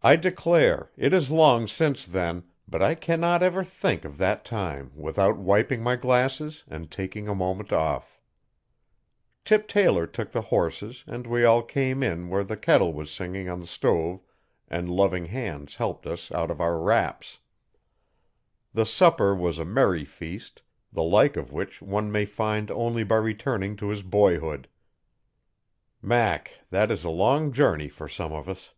[0.00, 0.90] I declare!
[0.96, 5.82] it is long since then, but I cannot ever think of that time without wiping
[5.82, 8.18] my glasses and taking a moment off.
[9.44, 13.50] Tip Taylor took the horses and we all came in where the kettle was singing
[13.50, 14.22] on the stove
[14.66, 17.40] and loving hands helped us out of our wraps.
[18.72, 20.62] The supper was a merry feast,
[20.92, 24.68] the like of which one may find only by returning to his boyhood.
[26.00, 26.60] Mack!
[26.70, 28.70] that is a long journey for some of us.